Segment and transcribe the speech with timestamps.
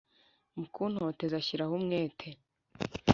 [0.59, 2.27] Mukuntoteza ashyiraho umwete